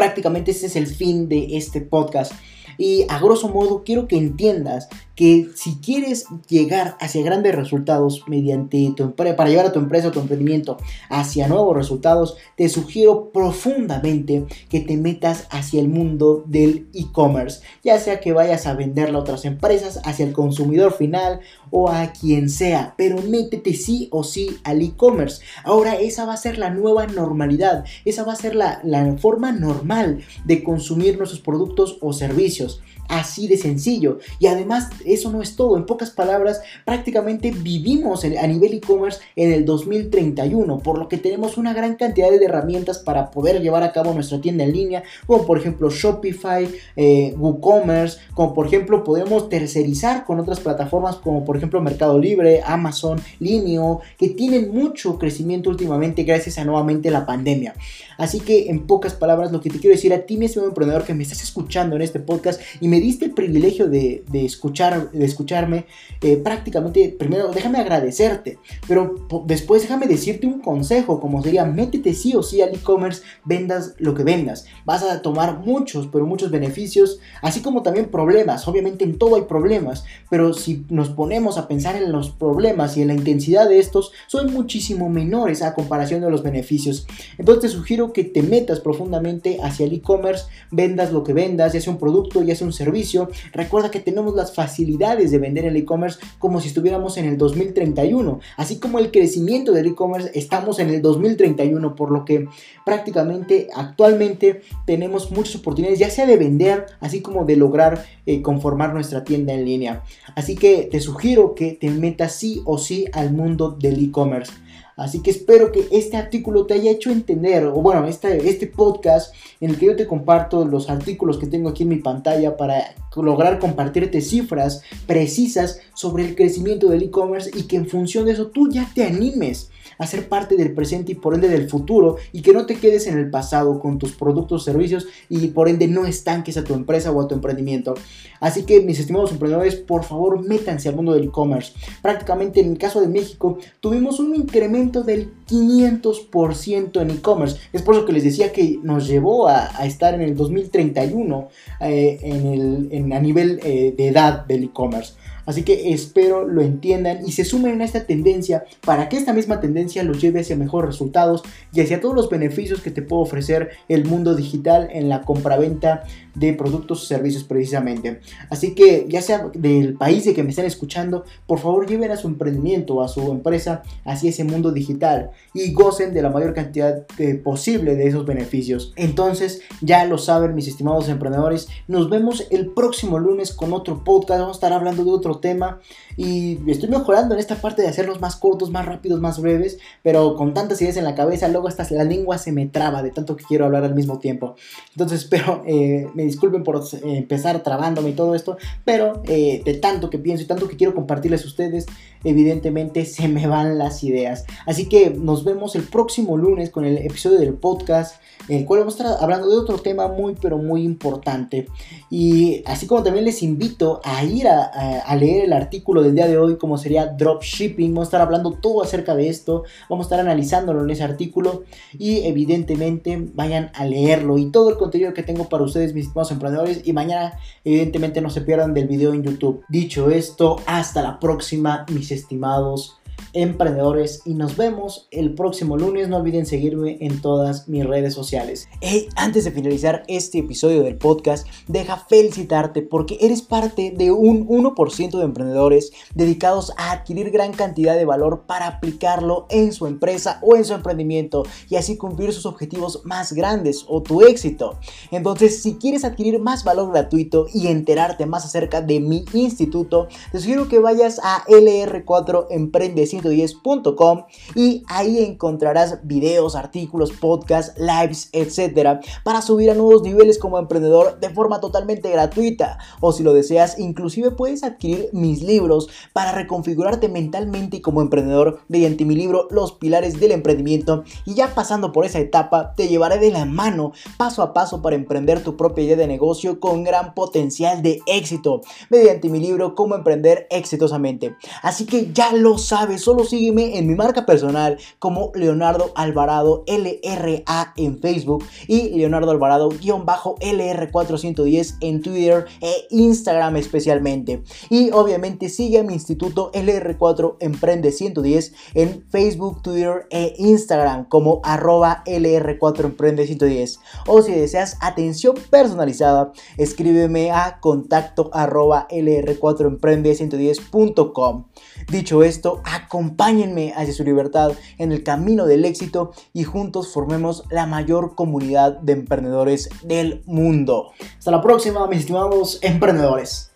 [0.00, 2.32] prácticamente ese es el fin de este podcast.
[2.78, 4.88] Y a grosso modo quiero que entiendas
[5.20, 10.12] que si quieres llegar hacia grandes resultados mediante tu para llevar a tu empresa o
[10.12, 10.78] tu emprendimiento
[11.10, 17.98] hacia nuevos resultados, te sugiero profundamente que te metas hacia el mundo del e-commerce, ya
[17.98, 22.48] sea que vayas a venderle a otras empresas, hacia el consumidor final o a quien
[22.48, 25.42] sea, pero métete sí o sí al e-commerce.
[25.64, 29.52] Ahora esa va a ser la nueva normalidad, esa va a ser la, la forma
[29.52, 32.80] normal de consumir nuestros productos o servicios.
[33.10, 34.18] Así de sencillo.
[34.38, 35.76] Y además, eso no es todo.
[35.76, 41.58] En pocas palabras, prácticamente vivimos a nivel e-commerce en el 2031, por lo que tenemos
[41.58, 45.44] una gran cantidad de herramientas para poder llevar a cabo nuestra tienda en línea, como
[45.44, 51.56] por ejemplo Shopify, eh, WooCommerce, como por ejemplo podemos tercerizar con otras plataformas como por
[51.56, 57.74] ejemplo Mercado Libre, Amazon, Linio, que tienen mucho crecimiento últimamente gracias a nuevamente la pandemia.
[58.20, 61.04] Así que en pocas palabras, lo que te quiero decir a ti, mi estimado emprendedor,
[61.04, 65.24] que me estás escuchando en este podcast y me diste el privilegio de, escuchar, de
[65.24, 65.86] escucharme,
[66.20, 69.14] eh, prácticamente, primero déjame agradecerte, pero
[69.46, 74.14] después déjame decirte un consejo, como sería, métete sí o sí al e-commerce, vendas lo
[74.14, 74.66] que vendas.
[74.84, 78.68] Vas a tomar muchos, pero muchos beneficios, así como también problemas.
[78.68, 83.00] Obviamente en todo hay problemas, pero si nos ponemos a pensar en los problemas y
[83.00, 87.06] en la intensidad de estos, son muchísimo menores a comparación de los beneficios.
[87.38, 91.80] Entonces te sugiero que te metas profundamente hacia el e-commerce, vendas lo que vendas, ya
[91.80, 93.28] sea un producto, ya sea un servicio.
[93.52, 98.40] Recuerda que tenemos las facilidades de vender el e-commerce como si estuviéramos en el 2031.
[98.56, 102.46] Así como el crecimiento del e-commerce, estamos en el 2031, por lo que
[102.84, 108.92] prácticamente actualmente tenemos muchas oportunidades, ya sea de vender, así como de lograr eh, conformar
[108.94, 110.02] nuestra tienda en línea.
[110.34, 114.52] Así que te sugiero que te metas sí o sí al mundo del e-commerce.
[115.00, 119.34] Así que espero que este artículo te haya hecho entender, o bueno, este, este podcast
[119.58, 122.94] en el que yo te comparto los artículos que tengo aquí en mi pantalla para
[123.16, 128.48] lograr compartirte cifras precisas sobre el crecimiento del e-commerce y que en función de eso
[128.48, 129.69] tú ya te animes
[130.00, 133.06] a ser parte del presente y por ende del futuro y que no te quedes
[133.06, 137.12] en el pasado con tus productos, servicios y por ende no estanques a tu empresa
[137.12, 137.94] o a tu emprendimiento.
[138.40, 141.74] Así que mis estimados emprendedores, por favor métanse al mundo del e-commerce.
[142.00, 147.58] Prácticamente en el caso de México tuvimos un incremento del 500% en e-commerce.
[147.74, 151.48] Es por eso que les decía que nos llevó a, estar en el 2031
[151.80, 155.12] eh, en el, a nivel eh, de edad del e-commerce.
[155.46, 159.60] Así que espero lo entiendan y se sumen a esta tendencia para que esta misma
[159.60, 163.70] tendencia los lleve hacia mejores resultados y hacia todos los beneficios que te puede ofrecer
[163.88, 166.04] el mundo digital en la compraventa
[166.34, 168.20] de productos o servicios precisamente.
[168.48, 172.16] Así que ya sea del país de que me estén escuchando, por favor lleven a
[172.16, 177.06] su emprendimiento a su empresa hacia ese mundo digital y gocen de la mayor cantidad
[177.42, 178.92] posible de esos beneficios.
[178.96, 184.40] Entonces, ya lo saben mis estimados emprendedores, nos vemos el próximo lunes con otro podcast,
[184.40, 185.80] vamos a estar hablando de otro tema
[186.16, 190.36] y estoy mejorando en esta parte de hacerlos más cortos, más rápidos, más breves, pero
[190.36, 193.36] con tantas ideas en la cabeza, luego hasta la lengua se me traba de tanto
[193.36, 194.54] que quiero hablar al mismo tiempo.
[194.92, 199.74] Entonces espero, eh, me disculpen por eh, empezar trabándome y todo esto, pero eh, de
[199.74, 201.86] tanto que pienso y tanto que quiero compartirles a ustedes,
[202.24, 204.44] evidentemente se me van las ideas.
[204.66, 208.94] Así que nos vemos el próximo lunes con el episodio del podcast, el cual vamos
[208.94, 211.68] a estar hablando de otro tema muy, pero muy importante.
[212.10, 216.38] Y así como también les invito a ir a leer el artículo del día de
[216.38, 217.92] hoy, como sería dropshipping.
[217.94, 219.64] Vamos a estar hablando todo acerca de esto.
[219.88, 221.64] Vamos a estar analizándolo en ese artículo.
[221.98, 224.38] Y evidentemente vayan a leerlo.
[224.38, 226.82] Y todo el contenido que tengo para ustedes, mis estimados emprendedores.
[226.84, 229.62] Y mañana, evidentemente, no se pierdan del video en YouTube.
[229.68, 232.99] Dicho esto, hasta la próxima, mis estimados
[233.32, 236.08] emprendedores y nos vemos el próximo lunes.
[236.08, 238.68] No olviden seguirme en todas mis redes sociales.
[238.80, 244.46] Hey, antes de finalizar este episodio del podcast, deja felicitarte porque eres parte de un
[244.46, 250.38] 1% de emprendedores dedicados a adquirir gran cantidad de valor para aplicarlo en su empresa
[250.42, 254.78] o en su emprendimiento y así cumplir sus objetivos más grandes o tu éxito.
[255.10, 260.38] Entonces, si quieres adquirir más valor gratuito y enterarte más acerca de mi instituto, te
[260.38, 269.00] sugiero que vayas a LR4 Emprende 110.com y ahí encontrarás videos, artículos, podcasts, lives, etcétera,
[269.24, 272.78] para subir a nuevos niveles como emprendedor de forma totalmente gratuita.
[273.00, 279.04] O si lo deseas, inclusive puedes adquirir mis libros para reconfigurarte mentalmente como emprendedor mediante
[279.04, 281.04] mi libro Los pilares del emprendimiento.
[281.24, 284.96] Y ya pasando por esa etapa, te llevaré de la mano paso a paso para
[284.96, 289.94] emprender tu propia idea de negocio con gran potencial de éxito mediante mi libro Cómo
[289.94, 291.36] emprender exitosamente.
[291.62, 297.72] Así que ya lo sabes solo sígueme en mi marca personal como Leonardo Alvarado LRA
[297.76, 304.44] en Facebook y Leonardo Alvarado-LR410 en Twitter e Instagram especialmente.
[304.68, 311.40] Y obviamente sigue a mi instituto LR4 Emprende 110 en Facebook, Twitter e Instagram como
[311.42, 313.80] arroba LR4 Emprende 110.
[314.06, 321.46] O si deseas atención personalizada, escríbeme a contacto arroba LR4 Emprende 110.com.
[321.90, 327.44] Dicho esto, a acompáñenme hacia su libertad en el camino del éxito y juntos formemos
[327.48, 330.92] la mayor comunidad de emprendedores del mundo.
[331.16, 333.52] Hasta la próxima, mis estimados emprendedores.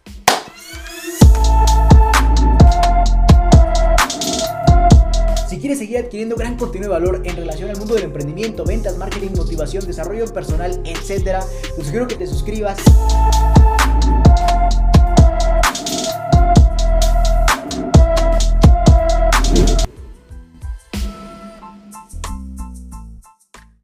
[5.47, 8.97] Si quieres seguir adquiriendo gran contenido de valor en relación al mundo del emprendimiento, ventas,
[8.97, 11.45] marketing, motivación, desarrollo personal, etc.,
[11.77, 12.79] te sugiero que te suscribas.